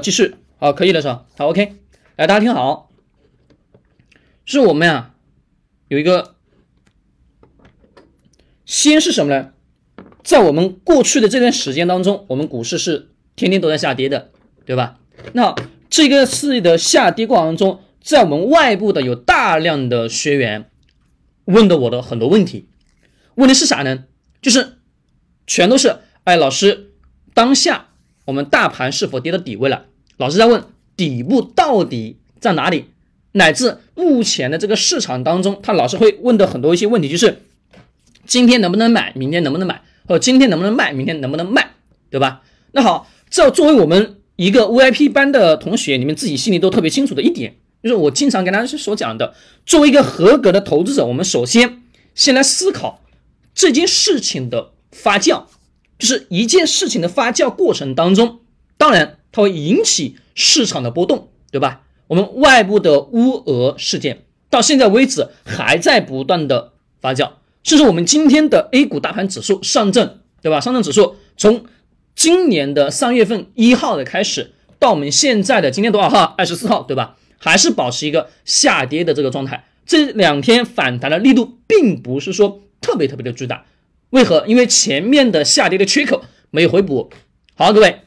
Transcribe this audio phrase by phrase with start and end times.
[0.00, 1.26] 继续，好，可以了是吧？
[1.36, 1.76] 好，OK，
[2.16, 2.90] 来，大家听好，
[4.44, 5.14] 是我们呀，
[5.88, 6.34] 有一个，
[8.64, 9.52] 先是什么呢？
[10.22, 14.30] 在我们过去的这段时间当中，我们股市是天天都在下跌的，
[14.64, 14.98] 对吧？
[15.32, 15.54] 那
[15.88, 20.70] 这个次的下跌过程当中，在我们外部的有大量的学员
[21.44, 22.68] 问的我的很多问题，
[23.34, 24.04] 问的是啥呢？
[24.40, 24.78] 就是
[25.46, 26.92] 全都是，哎，老师，
[27.34, 27.88] 当下
[28.26, 29.86] 我们大盘是否跌到底位了？
[30.20, 30.62] 老师在问
[30.96, 32.84] 底部到底在哪里？
[33.32, 37.40] 乃至目前的这个市场当中，他老师会问的很多一些问题，就是
[38.26, 39.80] 今天能不能买，明天能不能买？
[40.06, 41.70] 或今天能不能卖，明天能不能卖，
[42.10, 42.42] 对吧？
[42.72, 49.32] 那好，这作为我们一个 VIP 班的同学，你们自己心里都特别清楚的一点，就是我经常跟大家所讲的，
[49.64, 51.80] 作为一个合格的投资者，我们首先
[52.14, 53.00] 先来思考
[53.54, 55.44] 这件事情的发酵，
[55.98, 58.40] 就是一件事情的发酵过程当中，
[58.76, 61.82] 当然它会引起市场的波动，对吧？
[62.06, 67.32] 我们外部的乌俄事件到现在为止还在不断的发酵。
[67.62, 70.60] 甚至我们今天的 A 股大盘指数上证，对吧？
[70.60, 71.66] 上证指数从
[72.14, 76.34] 今年的三月份一号的开始，到我们现在的今天多少号？
[76.38, 77.16] 二十四号，对吧？
[77.38, 79.66] 还是保持一个下跌的这个状态。
[79.86, 83.64] 这两天反弹的力度并不是说特别特别的巨大，
[84.10, 84.44] 为何？
[84.46, 87.10] 因为前面的下跌的缺口没有回补。
[87.54, 88.00] 好，各位，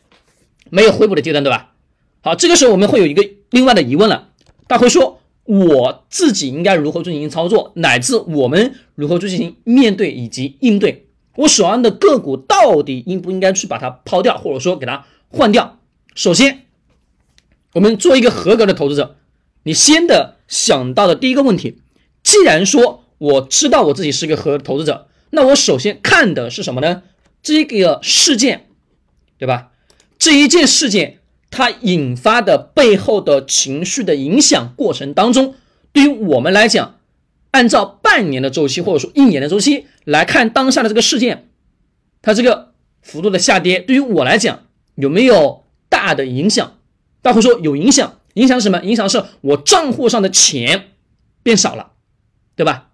[0.73, 1.73] 没有回补的阶段，对吧？
[2.21, 4.29] 好，这个时候我们会有一个另外的疑问了，
[4.67, 5.19] 大家会说。
[5.45, 11.07] 我自己应该如何进行操作，乃至我们如何去进行面对以及应对？
[11.35, 15.79] 我手上的个股到底应不应该去把它抛掉，或者说给它换掉？
[16.15, 16.63] 首先，
[17.73, 19.17] 我们做一个合格的投资者，
[19.63, 21.81] 你先的想到的第一个问题，
[22.23, 27.03] 既然说我知道我自己是一个合格投资者，那我首先看的是什么呢？
[27.41, 28.69] 这个事件，
[29.37, 29.71] 对吧？
[30.23, 31.19] 这一件事件。
[31.55, 35.53] 它引发的背后的情绪的影响过程当中，
[35.91, 36.97] 对于我们来讲，
[37.51, 41.51] 按照半年的周期或者说一年的周期来看当下的这个事件，
[42.23, 44.65] 它这个幅度的下跌，对于我来讲
[44.95, 46.79] 有没有大的影响？
[47.21, 48.81] 大家会说有影响，影响是什么？
[48.81, 50.93] 影响是我账户上的钱
[51.43, 51.91] 变少了，
[52.55, 52.89] 对吧？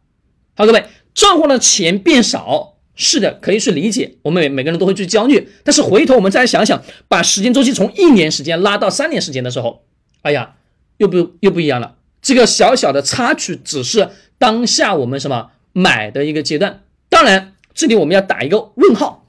[0.54, 0.84] 好，各位，
[1.14, 2.79] 账户上的钱变少。
[3.02, 5.48] 是的，可以去理解，我们每每个人都会去焦虑。
[5.64, 9.86] 但是回头我们再想想，把时间周期从一年时间拉到三年时间的时候，
[10.22, 10.56] 哎呀，
[10.98, 11.96] 又不又不一样了。
[12.22, 16.82] 这个小小的插曲只是当下我们什么买的一个阶段。
[17.08, 19.26] 当然，这里我们要打一个问号，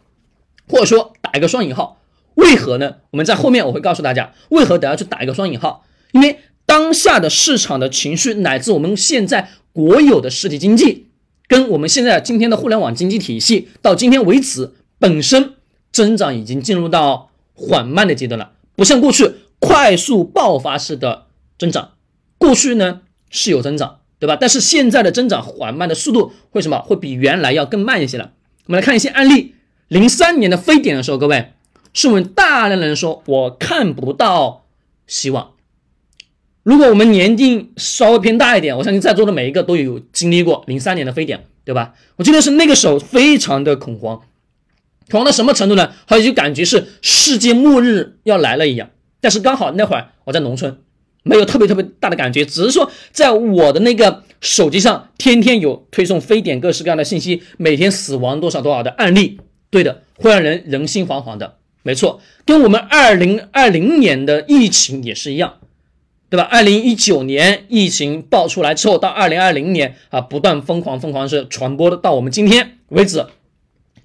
[0.66, 2.00] 或者说打一个双引号。
[2.34, 2.96] 为何呢？
[3.12, 5.84] 我们在后面我会告诉大家为何得要去打一个双引号。
[6.10, 11.06] 因为当下的市场的情绪，乃至我们现在国有的实体经济。
[11.50, 15.54] 跟我们现在今天的互联网经济体系到今天为止，本身
[15.90, 21.26] 增长已经进入到缓慢的阶段了，不像过去快速爆发式的
[21.58, 21.94] 增长。
[22.38, 23.00] 过去呢
[23.30, 24.36] 是有增长，对吧？
[24.40, 26.80] 但是现在的增长缓慢的速度会什么？
[26.82, 28.30] 会比原来要更慢一些了。
[28.66, 29.56] 我们来看一些案例。
[29.88, 31.54] 零三年的非典的时候，各位
[31.92, 34.66] 是我们大量的人说我看不到
[35.08, 35.50] 希望。
[36.62, 41.94] 如果我们年纪稍微偏大一点，我相信在座的每一个都有经历过零三年的非典，对吧？
[42.16, 44.20] 我记得是那个时候非常的恐慌，
[45.10, 45.92] 恐慌到什么程度呢？
[46.06, 48.90] 好像就感觉是世界末日要来了一样。
[49.22, 50.78] 但是刚好那会儿我在农村，
[51.22, 61.56] 没有特别特别大的感觉，只是说在我的那个手机上天天有推送非典各式各样的信息，每天死亡多少多少的案例，对的，会让人人心惶惶的。
[61.82, 65.54] 没错，跟我们二零二零年的疫情也是一样。
[66.30, 66.44] 对吧？
[66.44, 73.26] 二零一九年疫情爆出来之后，到二零二零年啊，不断疯狂疯狂是传播的，到我们今天为止，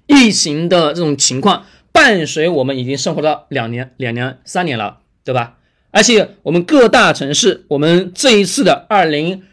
[0.08, 5.58] 疫情的这种情况伴随我们已经生活了两年、两年、三年了，对吧？
[5.92, 9.44] 而且我们各大城市，我们这一次的二零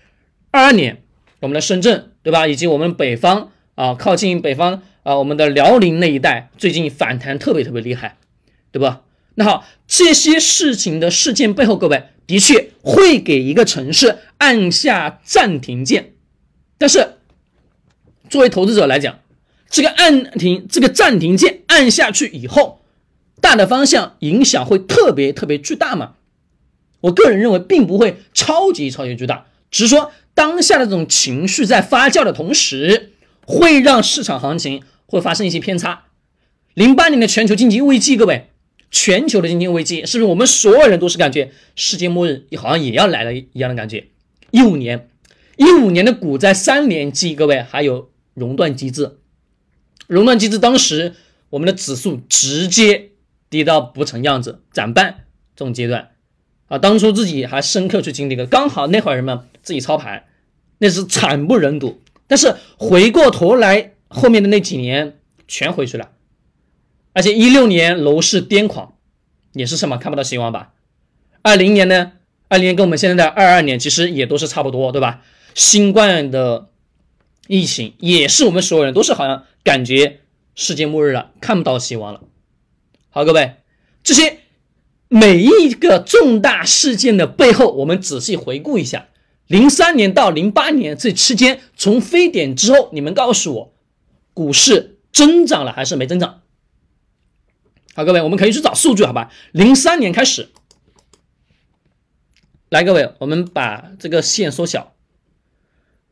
[0.49, 1.03] 二二年，
[1.41, 2.47] 我们的深圳，对吧？
[2.47, 8.17] 以及我们北方啊，靠近北方啊，我们的辽宁那一带，最近反弹特别特别厉害，
[8.71, 9.03] 对吧？
[9.35, 12.05] 那好，这些事情的事件背后，各位。
[12.25, 16.13] 的确会给一个城市按下暂停键，
[16.77, 17.15] 但是
[18.29, 19.19] 作为投资者来讲，
[19.69, 22.81] 这个按停这个暂停键按下去以后，
[23.41, 26.13] 大的方向影响会特别特别巨大吗？
[27.01, 33.11] 我个人认为并不会超级超级巨大，只是说当下的这种情绪在发酵的同时，
[33.45, 36.05] 会让市场行情会发生一些偏差。
[36.73, 38.49] 零八年的全球经济危机，各位。
[38.93, 44.05] 全球的经济危机，是不是我们所有人都是感觉世界末日好像也要来了一样的感觉？
[44.51, 45.09] 一五年，
[45.57, 49.17] 一五年的股灾三连击，各位还有熔断机制，
[50.05, 51.15] 熔断机制当时
[51.49, 53.09] 我们的指数直接
[53.49, 55.25] 跌到不成样子，涨半，
[55.55, 56.11] 这种阶段
[56.67, 60.25] 啊，当初自己还深刻去经历过，刚好那会儿人们自己操盘，
[60.77, 61.99] 那是惨不忍睹。
[62.27, 65.17] 但是回过头来，后面的那几年
[65.47, 66.11] 全回去了，
[67.13, 68.95] 而且一六年楼市癫狂，
[69.53, 70.73] 也是什么看不到希望吧？
[71.41, 72.13] 二零年呢？
[72.49, 75.21] 二零年跟我们现在的二二年其实也都是差不多，对吧？
[75.55, 76.69] 新冠的
[77.47, 80.19] 疫情也是我们所有人都是好像感觉
[80.53, 82.21] 世界末日了，看不到希望了。
[83.09, 83.55] 好，各位，
[84.03, 84.39] 这些
[85.07, 89.07] 每一个重大事件的背后，我们仔细回顾一下，
[89.47, 93.73] 零三年到零八年这期间，从非典之后，你们告诉我，
[94.33, 96.42] 股市增长了还是没增长？
[97.95, 99.31] 好，各位，我们可以去找数据，好吧？
[99.51, 100.49] 零三年开始。
[102.69, 104.95] 来，各位，我们把这个线缩小。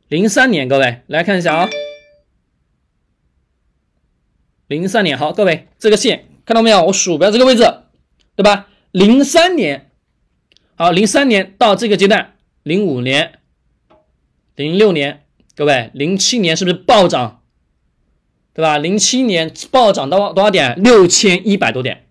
[0.06, 1.68] 零三年，各位来看一下啊。
[4.68, 6.84] 零三年，好，各位，这个线看到没有？
[6.84, 7.64] 我鼠标这个位置，
[8.36, 8.68] 对吧？
[8.92, 9.90] 零三年，
[10.76, 13.40] 好，零三年到这个阶段，零五年、
[14.54, 15.24] 零六年，
[15.56, 17.41] 各位，零七年是不是暴涨？
[18.54, 18.78] 对吧？
[18.78, 20.80] 零七年暴涨到多少点？
[20.82, 22.04] 六千一百多点。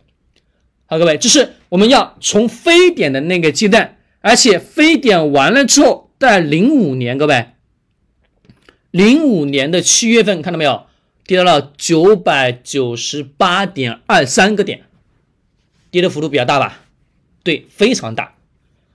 [0.85, 3.97] 好，各位，这是我们要从非典的那个阶段。
[4.23, 7.47] 而且非典完了之后，在零五年，各位，
[8.91, 10.85] 零五年的七月份看到没有，
[11.25, 14.83] 跌到了九百九十八点二三个点，
[15.89, 16.81] 跌的幅度比较大吧？
[17.41, 18.35] 对，非常大。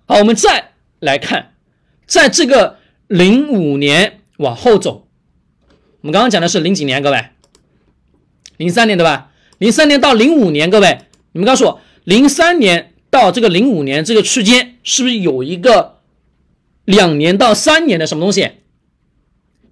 [0.06, 0.70] 好，我们再
[1.00, 1.54] 来看，
[2.06, 2.78] 在这个
[3.08, 5.08] 零五年往后走，
[6.02, 7.24] 我们刚刚讲的是零几年，各位，
[8.56, 9.30] 零三年对吧？
[9.58, 10.98] 零三年到零五年，各位，
[11.32, 12.92] 你们告诉我，零三年。
[13.08, 16.00] 到这个零五年这个区间，是不是有一个
[16.84, 18.50] 两年到三年的什么东西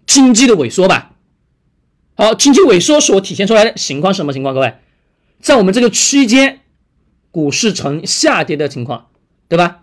[0.07, 1.17] 经济的萎缩吧？
[2.15, 4.55] 好，经济萎缩所体现出来的情况是什么情况？
[4.55, 4.75] 各位，
[5.41, 6.61] 在我们这个区间，
[7.33, 9.09] 股市呈下跌的情况，
[9.49, 9.83] 对吧？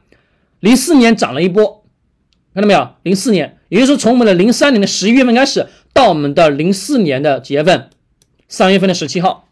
[0.59, 1.85] 零四年涨了一波，
[2.55, 2.95] 看到没有？
[3.03, 7.89] 零四年，也就是说从我们的零三年的十一月份开始，到我们的零四年的几月份？
[8.51, 9.47] 三月份的十七号。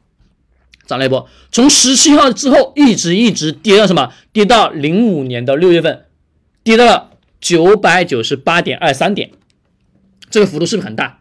[0.85, 4.11] 涨了一波，从十七号之后一直一直跌到什么？
[4.33, 6.05] 跌到零五年的六月份，
[6.63, 9.29] 跌到了九百九十八点二三点，
[10.31, 11.19] 这个幅度是不是很大？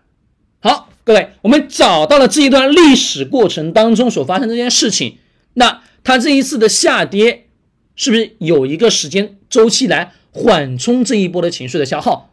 [0.61, 5.19] 好，各位，我们找到了这一段历史过程当中所发生这件事情，
[5.53, 7.49] 那它这一次的下跌
[7.95, 12.31] 是不是有一个时间周期来缓冲这一波的情绪的消耗？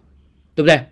[0.55, 0.87] 对不对？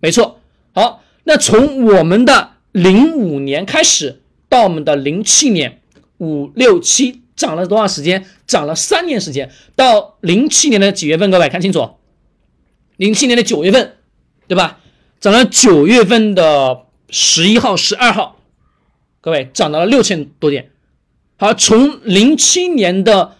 [0.00, 0.40] 没错。
[0.72, 4.20] 好，那从我们的零五年开始。
[4.46, 5.80] 到我们的零七年
[6.18, 8.24] 五六七涨了多少时间？
[8.46, 9.50] 涨了三年时间。
[9.74, 11.28] 到零七年的几月份？
[11.28, 11.96] 各位看清楚，
[12.96, 13.96] 零七年的九月份，
[14.46, 14.78] 对吧？
[15.18, 18.38] 涨了九月份的十一号、十二号，
[19.20, 20.70] 各位涨到了六千多点。
[21.36, 23.38] 好，从零七年的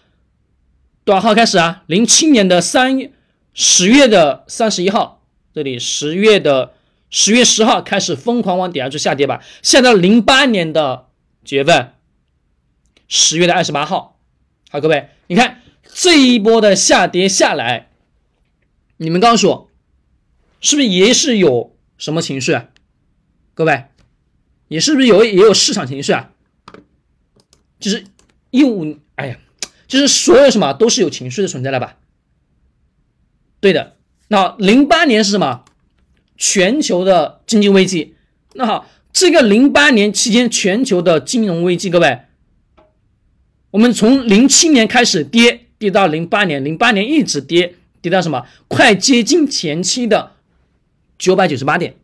[1.05, 1.83] 多少号开始啊？
[1.87, 3.09] 零七年的三月
[3.53, 5.21] 十月的三十一号，
[5.53, 6.73] 这里十月的
[7.15, 11.07] 十月十号开始疯狂往底下去下跌吧，下到零八年的。
[11.45, 11.93] 几月份？
[13.07, 14.19] 十月的二十八号。
[14.69, 15.61] 好，各位，你看
[15.93, 17.87] 这一波的下跌下来，
[18.97, 19.71] 你们告诉我，
[20.59, 22.65] 是不是也是有什么情绪啊？
[23.53, 23.85] 各位，
[24.67, 26.31] 也是不是有也有市场情绪啊？
[27.79, 28.03] 就是
[28.51, 29.39] 一五，哎呀，
[29.87, 31.95] 就是所有什么都是有情绪的存在了吧？
[33.61, 33.95] 对的。
[34.27, 35.63] 那零八年是什么？
[36.37, 38.15] 全球的经济危机。
[38.53, 38.87] 那好。
[39.17, 42.19] 这个零八年期间，全球的金融危机，各位，
[43.71, 48.45] 我们从零七年开始跌，跌到零八年，零八年一直跌，跌到什么？
[48.67, 50.33] 快接近前期的
[51.17, 51.95] 九百九十八点。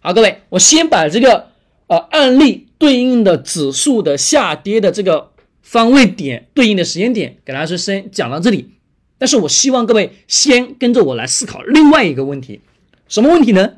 [0.00, 1.50] 好，各位，我先把这个
[1.86, 5.30] 呃案例对应的指数的下跌的这个
[5.62, 8.70] 方位点对应的时间点给大家先讲到这里。
[9.16, 12.62] 但是我希望各位先跟着我来思考另外一个问题，
[13.08, 13.74] 什么问题呢？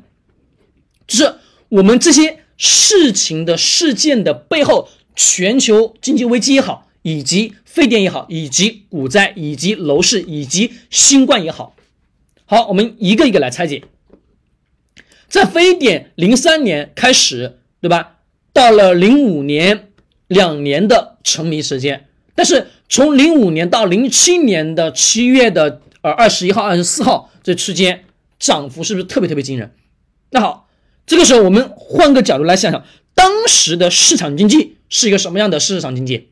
[1.07, 1.35] 就是。
[1.69, 11.75] 我们这些事情的事件的背后，全球经济危机也好，以及非典也好，以及股灾，以及楼市，以及新冠也好，
[12.45, 13.83] 好，我们一个一个来拆解。
[15.27, 18.19] 在非典零三年开始，对吧？
[18.53, 19.89] 到了零五年，
[20.29, 28.05] 两年的沉迷时间，但是从零五年到零七年的七月的呃二十一号、二十四号这期间，
[28.39, 29.73] 涨幅是不是特别特别惊人？
[30.29, 30.65] 那好。
[31.09, 32.83] 这个时候，我们换个角度来想想，
[33.15, 36.31] 当时的市场经济是一个什么样的市场经济？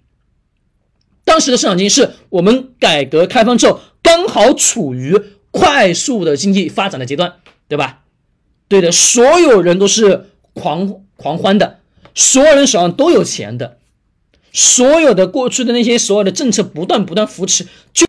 [1.24, 5.18] 当时的市场经济是我们改革开放之后刚好处于
[5.50, 7.36] 快速的经济发展的阶段，
[7.70, 8.02] 对吧？
[8.68, 11.80] 对的，所有人都是狂狂欢的，
[12.14, 13.78] 所有人手上都有钱的，
[14.52, 18.04] 所有的过去的那些所有的政策不断不断扶持，就